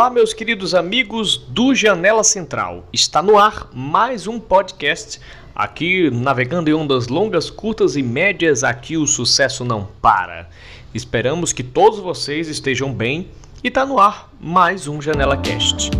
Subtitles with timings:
[0.00, 2.88] Olá, meus queridos amigos do Janela Central.
[2.90, 5.20] Está no ar mais um podcast.
[5.54, 10.48] Aqui, navegando em ondas longas, curtas e médias, aqui o sucesso não para.
[10.94, 13.28] Esperamos que todos vocês estejam bem
[13.62, 15.90] e está no ar mais um Janela Cast.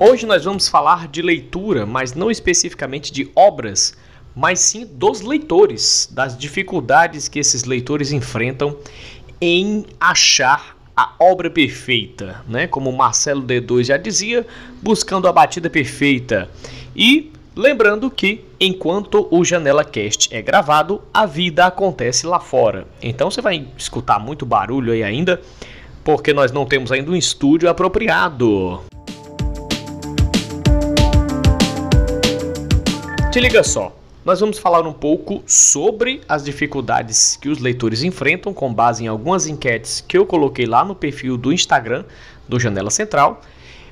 [0.00, 3.96] Hoje nós vamos falar de leitura, mas não especificamente de obras,
[4.34, 8.76] mas sim dos leitores, das dificuldades que esses leitores enfrentam
[9.44, 12.66] em achar a obra perfeita, né?
[12.66, 14.46] Como Marcelo D2 já dizia,
[14.82, 16.48] buscando a batida perfeita.
[16.94, 22.86] E lembrando que enquanto o Janela Cast é gravado, a vida acontece lá fora.
[23.02, 25.40] Então você vai escutar muito barulho aí ainda,
[26.04, 28.80] porque nós não temos ainda um estúdio apropriado.
[33.30, 38.54] Te liga só nós vamos falar um pouco sobre as dificuldades que os leitores enfrentam
[38.54, 42.04] com base em algumas enquetes que eu coloquei lá no perfil do Instagram
[42.48, 43.40] do Janela Central.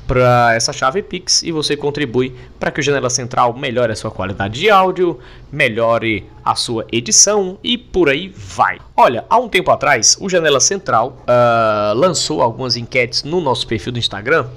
[0.07, 4.09] para essa chave Pix e você contribui para que o Janela Central melhore a sua
[4.09, 5.19] qualidade de áudio,
[5.51, 8.79] melhore a sua edição e por aí vai.
[8.96, 13.91] Olha, há um tempo atrás, o Janela Central uh, lançou algumas enquetes no nosso perfil
[13.91, 14.47] do Instagram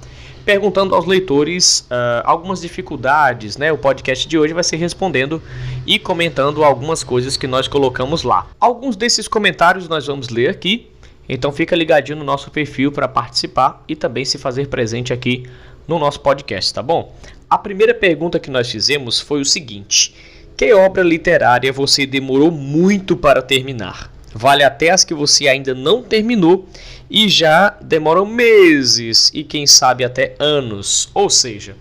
[0.44, 3.71] perguntando aos leitores uh, algumas dificuldades, né?
[3.72, 5.41] O podcast de hoje vai ser respondendo
[5.87, 8.47] e comentando algumas coisas que nós colocamos lá.
[8.59, 10.90] Alguns desses comentários nós vamos ler aqui
[11.32, 15.44] então fica ligadinho no nosso perfil para participar e também se fazer presente aqui
[15.86, 17.14] no nosso podcast, tá bom?
[17.48, 20.12] A primeira pergunta que nós fizemos foi o seguinte:
[20.56, 24.12] que obra literária você demorou muito para terminar?
[24.34, 26.68] Vale até as que você ainda não terminou
[27.08, 31.08] e já demoram meses e quem sabe até anos.
[31.14, 31.76] Ou seja,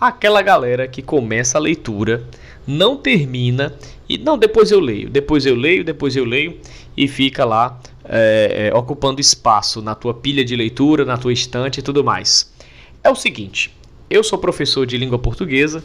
[0.00, 2.24] aquela galera que começa a leitura,
[2.66, 3.74] não termina
[4.08, 6.58] e não, depois eu leio, depois eu leio, depois eu leio
[6.96, 7.78] e fica lá
[8.08, 12.52] é, é, ocupando espaço na tua pilha de leitura, na tua estante e tudo mais.
[13.02, 13.74] É o seguinte,
[14.08, 15.82] eu sou professor de língua portuguesa,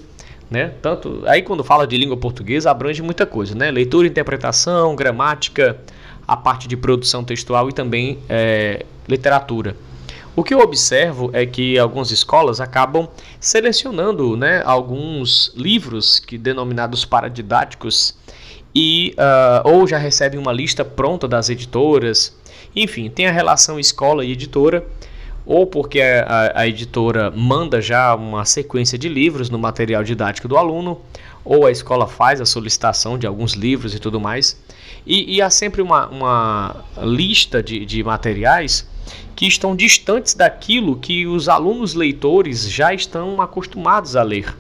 [0.50, 0.74] né?
[0.82, 3.72] Tanto aí quando fala de língua portuguesa abrange muita coisa, né?
[3.72, 5.80] Leitura, interpretação, gramática,
[6.28, 9.76] a parte de produção textual e também é, literatura.
[10.34, 13.10] O que eu observo é que algumas escolas acabam
[13.40, 18.16] selecionando né, alguns livros que denominados paradidáticos
[18.74, 22.36] e uh, ou já recebem uma lista pronta das editoras.
[22.76, 24.86] Enfim, tem a relação escola e editora,
[25.46, 30.48] ou porque a, a, a, editora manda já uma sequência de livros no material didático
[30.48, 31.02] do aluno,
[31.44, 34.58] ou a escola faz a solicitação de alguns livros e tudo mais.
[35.06, 38.88] E, e há sempre uma, uma lista de, de materiais
[39.36, 44.56] que estão distantes daquilo que os alunos leitores já estão acostumados a ler.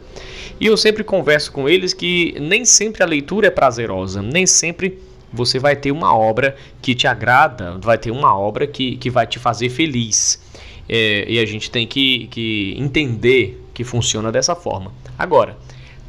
[0.59, 4.99] E eu sempre converso com eles que nem sempre a leitura é prazerosa, nem sempre
[5.33, 9.25] você vai ter uma obra que te agrada, vai ter uma obra que, que vai
[9.25, 10.41] te fazer feliz.
[10.89, 14.91] É, e a gente tem que, que entender que funciona dessa forma.
[15.17, 15.57] Agora,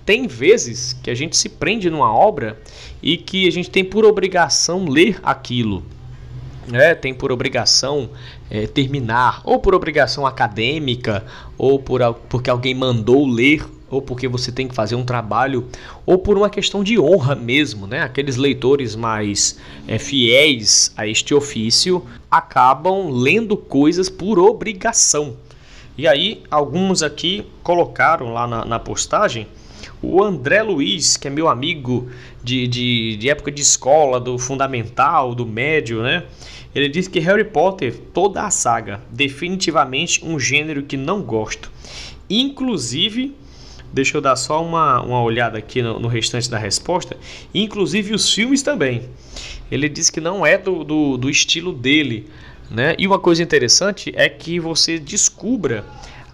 [0.04, 2.60] tem vezes que a gente se prende numa obra
[3.02, 5.84] e que a gente tem por obrigação ler aquilo.
[6.72, 8.10] É, tem por obrigação
[8.48, 11.24] é, terminar, ou por obrigação acadêmica,
[11.58, 15.68] ou por, porque alguém mandou ler ou porque você tem que fazer um trabalho,
[16.06, 18.00] ou por uma questão de honra mesmo, né?
[18.00, 25.36] Aqueles leitores mais é, fiéis a este ofício acabam lendo coisas por obrigação.
[25.96, 29.46] E aí, alguns aqui colocaram lá na, na postagem
[30.02, 32.10] o André Luiz, que é meu amigo
[32.42, 36.24] de, de, de, época de escola, do fundamental, do médio, né?
[36.74, 41.70] Ele disse que Harry Potter, toda a saga, definitivamente um gênero que não gosto.
[42.28, 43.34] Inclusive,
[43.92, 47.16] deixa eu dar só uma, uma olhada aqui no, no restante da resposta,
[47.54, 49.02] inclusive os filmes também.
[49.70, 52.28] Ele disse que não é do, do, do estilo dele.
[52.70, 52.94] Né?
[52.98, 55.84] E uma coisa interessante é que você descubra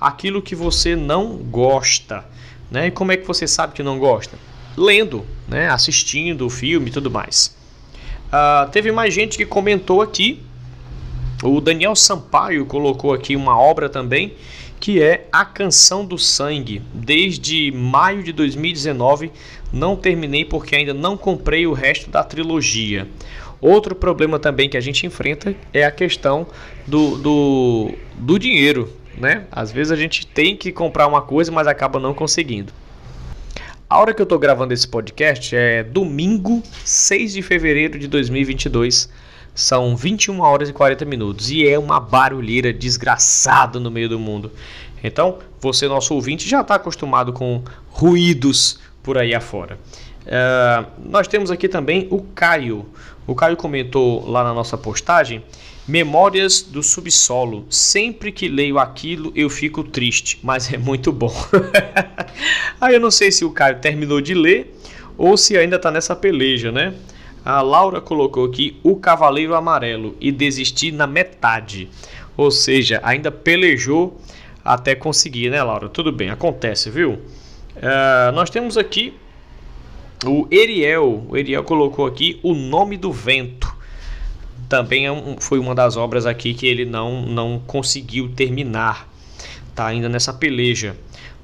[0.00, 2.24] aquilo que você não gosta.
[2.70, 2.88] Né?
[2.88, 4.38] E como é que você sabe que não gosta?
[4.76, 5.68] Lendo, né?
[5.68, 7.56] assistindo o filme e tudo mais.
[8.28, 10.42] Uh, teve mais gente que comentou aqui.
[11.42, 14.34] O Daniel Sampaio colocou aqui uma obra também
[14.80, 16.82] que é A Canção do Sangue.
[16.94, 19.30] Desde maio de 2019
[19.72, 23.08] não terminei porque ainda não comprei o resto da trilogia.
[23.60, 26.46] Outro problema também que a gente enfrenta é a questão
[26.86, 28.92] do, do, do dinheiro.
[29.20, 29.44] Né?
[29.50, 32.72] Às vezes a gente tem que comprar uma coisa, mas acaba não conseguindo.
[33.90, 39.08] A hora que eu estou gravando esse podcast é domingo, 6 de fevereiro de 2022.
[39.54, 44.52] São 21 horas e 40 minutos e é uma barulheira desgraçada no meio do mundo.
[45.02, 49.78] Então, você, nosso ouvinte, já está acostumado com ruídos por aí afora.
[50.26, 52.86] Uh, nós temos aqui também o Caio.
[53.28, 55.42] O Caio comentou lá na nossa postagem
[55.86, 57.66] Memórias do Subsolo.
[57.68, 61.30] Sempre que leio aquilo eu fico triste, mas é muito bom.
[62.80, 64.74] Aí eu não sei se o Caio terminou de ler
[65.18, 66.94] ou se ainda está nessa peleja, né?
[67.44, 71.90] A Laura colocou aqui o Cavaleiro Amarelo e desistir na metade.
[72.34, 74.18] Ou seja, ainda pelejou
[74.64, 75.90] até conseguir, né, Laura?
[75.90, 77.12] Tudo bem, acontece, viu?
[77.76, 79.12] Uh, nós temos aqui
[80.24, 81.24] o Eriel.
[81.28, 83.78] O Eriel colocou aqui o nome do vento
[84.68, 89.08] também é um, foi uma das obras aqui que ele não, não conseguiu terminar.
[89.74, 90.96] Tá ainda nessa peleja.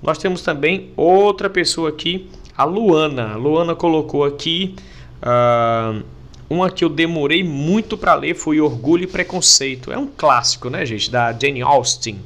[0.03, 3.33] Nós temos também outra pessoa aqui, a Luana.
[3.33, 4.75] A Luana colocou aqui
[5.23, 6.05] uh,
[6.51, 9.91] uma que eu demorei muito para ler foi Orgulho e Preconceito.
[9.91, 12.19] É um clássico, né, gente, da Jane Austen.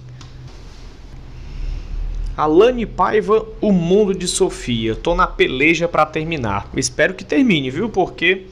[2.39, 4.95] Alane Paiva, O Mundo de Sofia.
[4.95, 6.71] Tô na peleja para terminar.
[6.77, 7.89] Espero que termine, viu?
[7.89, 8.47] Porque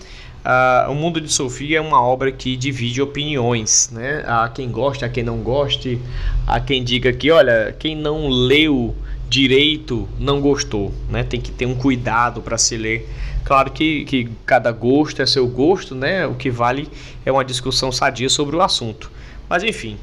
[0.46, 4.22] Uh, o Mundo de Sofia é uma obra que divide opiniões, né?
[4.24, 5.98] Há quem goste, há quem não goste,
[6.46, 8.94] há quem diga que, olha, quem não leu
[9.28, 11.24] direito não gostou, né?
[11.24, 13.08] Tem que ter um cuidado para se ler.
[13.44, 16.24] Claro que, que cada gosto é seu gosto, né?
[16.28, 16.88] O que vale
[17.24, 19.10] é uma discussão sadia sobre o assunto.
[19.48, 19.96] Mas enfim.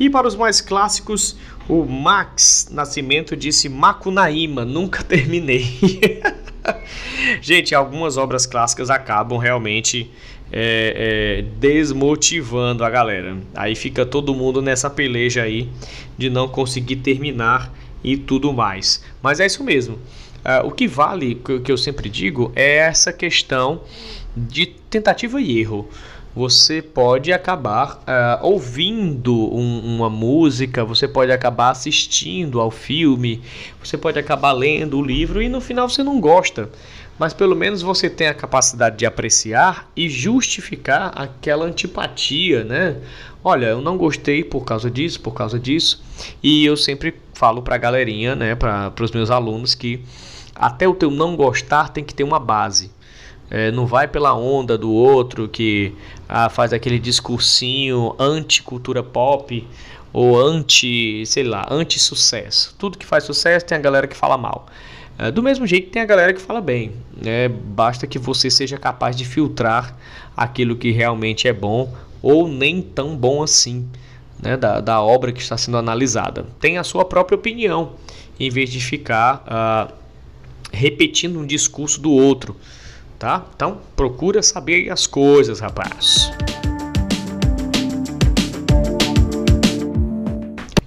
[0.00, 1.36] E para os mais clássicos,
[1.68, 5.66] o Max Nascimento disse Macunaíma, nunca terminei.
[7.42, 10.10] Gente, algumas obras clássicas acabam realmente
[10.50, 13.36] é, é, desmotivando a galera.
[13.54, 15.68] Aí fica todo mundo nessa peleja aí
[16.16, 17.70] de não conseguir terminar
[18.02, 19.04] e tudo mais.
[19.22, 19.96] Mas é isso mesmo.
[19.96, 23.82] Uh, o que vale, que eu sempre digo, é essa questão
[24.34, 25.86] de tentativa e erro
[26.34, 33.42] você pode acabar uh, ouvindo um, uma música, você pode acabar assistindo ao filme,
[33.82, 36.70] você pode acabar lendo o livro e no final você não gosta.
[37.18, 42.96] Mas pelo menos você tem a capacidade de apreciar e justificar aquela antipatia, né?
[43.44, 46.02] Olha, eu não gostei por causa disso, por causa disso.
[46.42, 50.02] E eu sempre falo para a galerinha, né, para os meus alunos que
[50.54, 52.90] até o teu não gostar tem que ter uma base.
[53.50, 55.92] É, não vai pela onda do outro que
[56.28, 59.66] ah, faz aquele discursinho anti-cultura pop
[60.12, 62.74] ou anti, sei lá, anti-sucesso.
[62.78, 64.66] Tudo que faz sucesso tem a galera que fala mal.
[65.18, 66.92] É, do mesmo jeito tem a galera que fala bem.
[67.20, 67.48] Né?
[67.48, 69.96] Basta que você seja capaz de filtrar
[70.36, 71.92] aquilo que realmente é bom
[72.22, 73.88] ou nem tão bom assim
[74.40, 74.56] né?
[74.56, 76.46] da, da obra que está sendo analisada.
[76.60, 77.92] Tem a sua própria opinião,
[78.38, 79.92] em vez de ficar ah,
[80.72, 82.56] repetindo um discurso do outro
[83.20, 83.44] tá?
[83.54, 86.32] Então, procura saber as coisas, rapaz.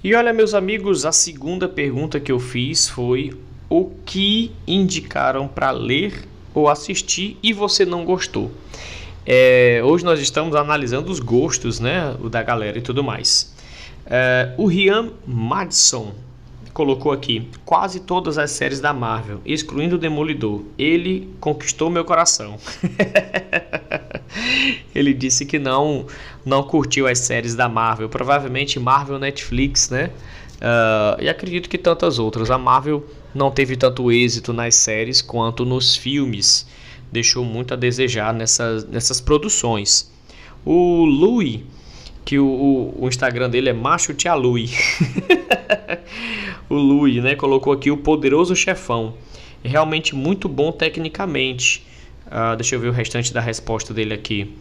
[0.02, 3.32] E olha, meus amigos, a segunda pergunta que eu fiz foi
[3.70, 8.50] o que indicaram para ler ou assistir e você não gostou.
[9.24, 13.54] É, hoje nós estamos analisando os gostos, né, da galera e tudo mais.
[14.06, 16.12] É, o Rian Madison
[16.74, 20.64] colocou aqui quase todas as séries da Marvel, excluindo o Demolidor.
[20.76, 22.58] Ele conquistou meu coração.
[24.92, 26.06] Ele disse que não
[26.44, 30.10] não curtiu as séries da Marvel, provavelmente Marvel Netflix, né?
[30.56, 32.50] Uh, e acredito que tantas outras.
[32.50, 36.66] A Marvel não teve tanto êxito nas séries quanto nos filmes.
[37.12, 40.10] Deixou muito a desejar nessas, nessas produções.
[40.64, 41.60] O Louis,
[42.24, 44.72] que o, o Instagram dele é Macho Tia Louis.
[46.74, 47.34] o Louis, né?
[47.34, 49.14] Colocou aqui o poderoso chefão.
[49.62, 51.86] É realmente muito bom tecnicamente.
[52.26, 54.54] Uh, deixa eu ver o restante da resposta dele aqui.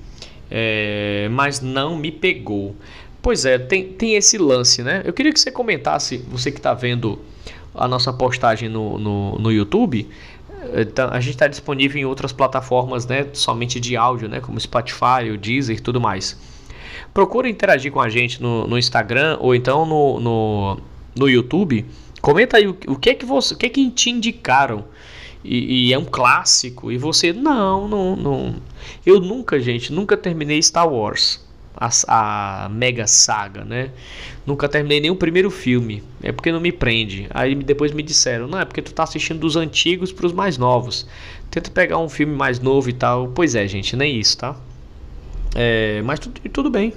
[0.50, 2.75] É, mas não me pegou.
[3.22, 5.01] Pois é, tem, tem esse lance, né?
[5.05, 7.20] Eu queria que você comentasse, você que está vendo
[7.74, 10.08] a nossa postagem no, no, no YouTube.
[10.74, 13.27] Eh, tá, a gente está disponível em outras plataformas, né?
[13.34, 14.39] Somente de áudio, né?
[14.39, 16.38] Como Spotify, o Deezer e tudo mais.
[17.13, 20.77] Procura interagir com a gente no, no Instagram ou então no, no,
[21.15, 21.86] no YouTube.
[22.24, 24.86] Comenta aí o, o que é que você, o que é que te indicaram
[25.44, 28.56] e, e, é um clássico e você não, não, não.
[29.06, 33.92] Eu nunca, gente, nunca terminei Star Wars, a, a mega saga, né?
[34.46, 36.01] Nunca terminei o primeiro filme.
[36.22, 37.27] É porque não me prende.
[37.30, 40.58] Aí depois me disseram, não é porque tu tá assistindo dos antigos para os mais
[40.58, 41.06] novos.
[41.51, 43.34] Tenta pegar um filme mais novo e tal.
[43.36, 44.56] Pois é, gente, nem isso, tá?
[45.55, 46.93] É, mas tudo, tudo bem,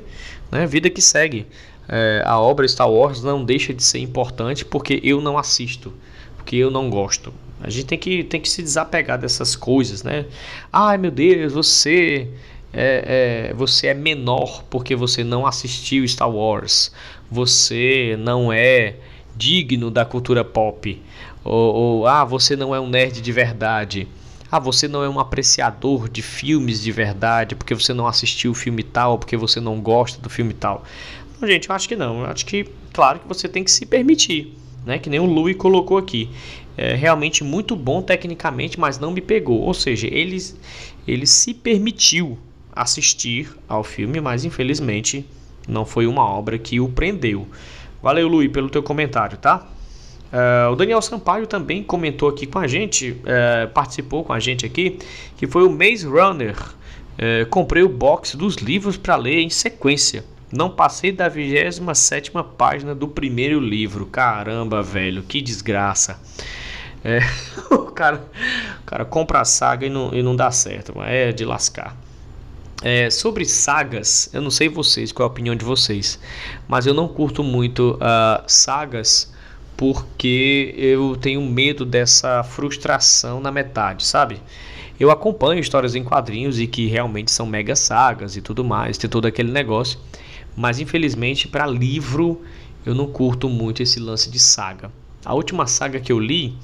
[0.51, 0.67] né?
[0.67, 1.47] Vida que segue.
[1.89, 5.93] É, a obra Star Wars não deixa de ser importante porque eu não assisto,
[6.37, 7.33] porque eu não gosto.
[7.61, 10.27] A gente tem que, tem que se desapegar dessas coisas, né?
[10.73, 12.29] Ai meu Deus, você
[12.73, 16.93] é, é, você é menor porque você não assistiu Star Wars.
[17.31, 18.97] Você não é
[19.35, 21.01] digno da cultura pop.
[21.43, 24.07] Ou, ou ah, você não é um nerd de verdade.
[24.57, 28.55] Ah, você não é um apreciador de filmes de verdade porque você não assistiu o
[28.55, 30.83] filme tal, porque você não gosta do filme tal.
[31.39, 32.21] Não, gente, eu acho que não.
[32.21, 34.99] Eu acho que, claro, que você tem que se permitir, né?
[34.99, 36.31] Que nem o Louis colocou aqui.
[36.75, 39.61] É realmente muito bom tecnicamente, mas não me pegou.
[39.61, 40.39] Ou seja, ele,
[41.07, 42.39] ele se permitiu
[42.73, 45.27] assistir ao filme, mas infelizmente
[45.69, 47.47] não foi uma obra que o prendeu.
[48.03, 49.69] Valeu, Louis, pelo teu comentário, tá?
[50.33, 54.67] Uh, o Daniel Sampaio também comentou aqui com a gente, uh, participou com a gente
[54.67, 54.99] aqui,
[55.37, 56.57] que foi o Maze Runner.
[56.59, 60.25] Uh, comprei o box dos livros para ler em sequência.
[60.53, 64.07] Não passei da 27 página do primeiro livro.
[64.07, 66.21] Caramba, velho, que desgraça.
[67.05, 67.21] É,
[67.71, 68.25] o, cara,
[68.83, 71.97] o cara compra a saga e não, e não dá certo, mas é de lascar.
[72.83, 76.19] É, sobre sagas, eu não sei vocês, qual é a opinião de vocês,
[76.69, 79.33] mas eu não curto muito uh, sagas
[79.77, 84.41] porque eu tenho medo dessa frustração na metade, sabe?
[84.99, 89.11] Eu acompanho histórias em quadrinhos e que realmente são mega sagas e tudo mais, tem
[89.11, 89.99] todo aquele negócio,
[90.57, 92.41] mas infelizmente para livro
[92.85, 94.91] eu não curto muito esse lance de saga.
[95.25, 96.57] A última saga que eu li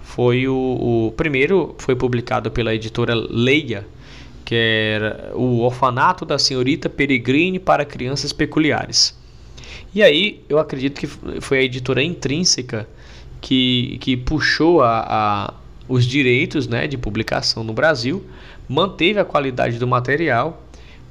[0.00, 3.86] foi o, o primeiro foi publicado pela editora Leia,
[4.44, 9.18] que era o Orfanato da Senhorita Peregrine para Crianças Peculiares.
[9.94, 11.06] E aí eu acredito que
[11.40, 12.88] foi a editora Intrínseca
[13.40, 15.54] que, que puxou a, a,
[15.88, 18.24] os direitos né, de publicação no Brasil,
[18.68, 20.62] manteve a qualidade do material,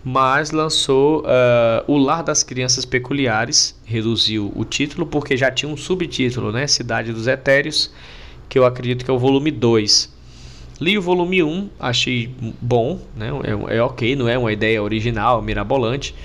[0.03, 5.75] mas lançou uh, O Lar das Crianças Peculiares, reduziu o título porque já tinha um
[5.75, 7.91] subtítulo, né, Cidade dos Etéreos,
[8.47, 10.17] que eu acredito que é o volume 2.
[10.79, 15.41] Li o volume 1, achei bom, né, é, é ok, não é uma ideia original,
[15.41, 16.15] mirabolante,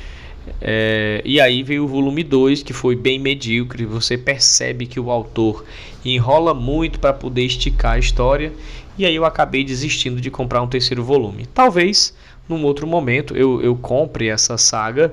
[0.61, 3.85] é, e aí veio o volume 2, que foi bem medíocre.
[3.85, 5.65] Você percebe que o autor
[6.05, 8.53] enrola muito para poder esticar a história.
[8.97, 11.47] E aí eu acabei desistindo de comprar um terceiro volume.
[11.47, 12.15] Talvez
[12.49, 15.13] num outro momento eu, eu compre essa saga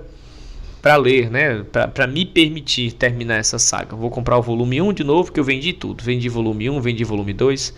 [0.81, 1.63] para ler, né?
[1.93, 3.95] Para me permitir terminar essa saga.
[3.95, 6.03] Vou comprar o volume 1 de novo, que eu vendi tudo.
[6.03, 7.73] Vendi volume 1, vendi volume 2.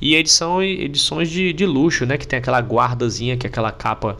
[0.00, 2.16] E edição, edições de, de luxo, né?
[2.16, 4.16] Que tem aquela guardazinha, que é aquela capa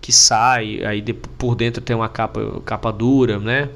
[0.00, 1.02] que sai, aí
[1.38, 3.68] por dentro tem uma capa, capa dura, né?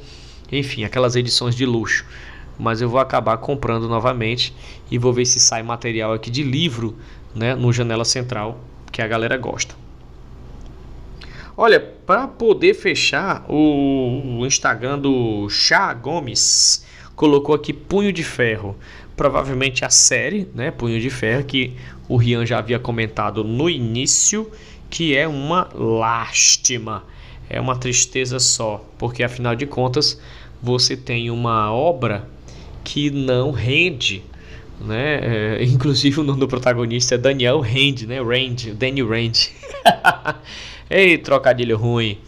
[0.50, 2.04] Enfim, aquelas edições de luxo.
[2.58, 4.54] Mas eu vou acabar comprando novamente
[4.90, 6.96] e vou ver se sai material aqui de livro,
[7.34, 8.60] né, no Janela Central,
[8.92, 9.74] que a galera gosta.
[11.56, 18.76] Olha, para poder fechar, o, o Instagram do Chá Gomes colocou aqui Punho de Ferro.
[19.16, 21.76] Provavelmente a série, né, Punho de Ferro, que
[22.08, 24.50] o Rian já havia comentado no início
[24.90, 27.04] que é uma lástima,
[27.48, 30.20] é uma tristeza só, porque afinal de contas
[30.62, 32.28] você tem uma obra
[32.82, 34.22] que não rende,
[34.80, 35.58] né?
[35.58, 38.20] É, inclusive o nome do protagonista é Daniel Rand, né?
[38.20, 39.50] Rand, Daniel Rand.
[40.88, 42.18] Ei, trocadilho ruim.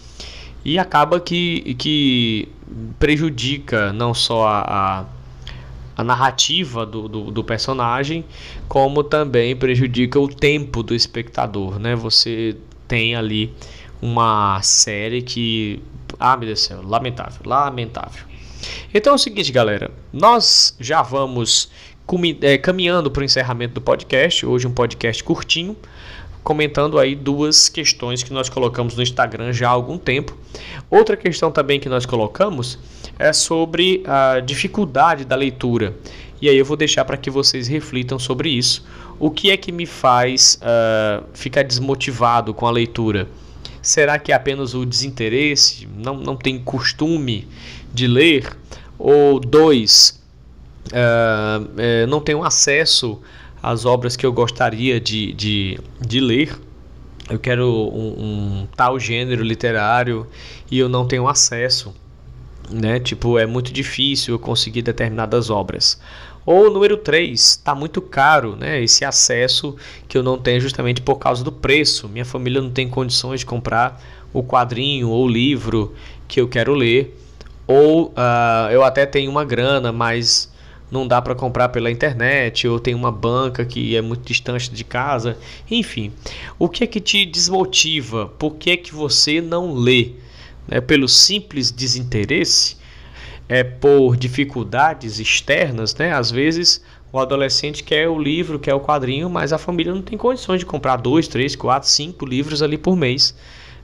[0.65, 2.49] E acaba que, que
[2.99, 5.05] prejudica não só a, a,
[5.97, 8.25] a narrativa do, do, do, personagem,
[8.69, 11.97] como também prejudica o tempo do espectador, né?
[11.97, 13.53] Você tem ali
[14.01, 15.83] uma série que,
[16.21, 18.25] ah, meu Deus do céu, lamentável, lamentável.
[18.93, 21.71] Então é o seguinte, galera, nós já vamos
[22.43, 25.77] é, caminhando para o encerramento do podcast, hoje um podcast curtinho,
[26.47, 30.39] comentando aí duas questões que nós colocamos no Instagram já há algum tempo.
[30.89, 32.79] Outra questão também que nós colocamos
[33.19, 35.97] é sobre a dificuldade da leitura.
[36.41, 38.87] E aí eu vou deixar para que vocês reflitam sobre isso.
[39.19, 43.27] O que é que me faz uh, ficar desmotivado com a leitura?
[43.83, 45.89] Será que é apenas o desinteresse?
[45.97, 47.49] Não, não tem costume
[47.93, 48.57] de ler?
[48.97, 50.23] Ou dois,
[50.93, 53.21] uh, uh, não tenho acesso
[53.67, 56.57] as obras que eu gostaria de, de, de ler.
[57.29, 60.25] Eu quero um, um tal gênero literário
[60.71, 61.93] e eu não tenho acesso.
[62.71, 63.01] Né?
[63.01, 66.01] Tipo, é muito difícil eu conseguir determinadas obras.
[66.45, 68.81] Ou número 3, está muito caro, né?
[68.81, 69.75] Esse acesso
[70.07, 72.09] que eu não tenho justamente por causa do preço.
[72.09, 74.01] Minha família não tem condições de comprar
[74.33, 75.93] o quadrinho ou o livro
[76.29, 77.21] que eu quero ler.
[77.67, 80.55] Ou uh, eu até tenho uma grana, mas
[80.91, 84.85] não dá para comprar pela internet, ou tem uma banca que é muito distante de
[84.85, 85.37] casa,
[85.71, 86.13] enfim.
[86.59, 88.27] O que é que te desmotiva?
[88.39, 90.13] Por que é que você não lê?
[90.69, 92.77] É pelo simples desinteresse?
[93.49, 96.13] É por dificuldades externas, né?
[96.13, 100.19] Às vezes o adolescente quer o livro, quer o quadrinho, mas a família não tem
[100.19, 103.35] condições de comprar dois, três, quatro, cinco livros ali por mês,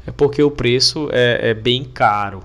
[0.07, 2.43] é porque o preço é, é bem caro.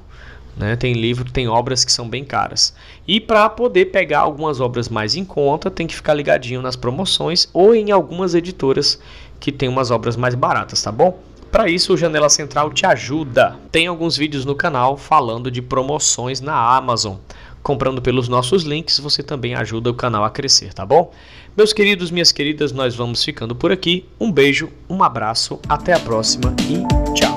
[0.57, 0.75] Né?
[0.75, 2.73] Tem livro, tem obras que são bem caras.
[3.07, 7.47] E para poder pegar algumas obras mais em conta, tem que ficar ligadinho nas promoções
[7.53, 8.99] ou em algumas editoras
[9.39, 11.19] que tem umas obras mais baratas, tá bom?
[11.51, 13.55] Para isso, o Janela Central te ajuda.
[13.71, 17.15] Tem alguns vídeos no canal falando de promoções na Amazon.
[17.63, 21.11] Comprando pelos nossos links, você também ajuda o canal a crescer, tá bom?
[21.55, 24.05] Meus queridos, minhas queridas, nós vamos ficando por aqui.
[24.19, 27.36] Um beijo, um abraço, até a próxima e tchau.